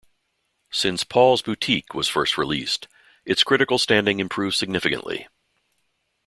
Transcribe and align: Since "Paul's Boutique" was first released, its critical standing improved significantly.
Since 0.71 1.03
"Paul's 1.03 1.43
Boutique" 1.43 1.93
was 1.93 2.07
first 2.07 2.35
released, 2.35 2.87
its 3.23 3.43
critical 3.43 3.77
standing 3.77 4.19
improved 4.19 4.55
significantly. 4.55 5.27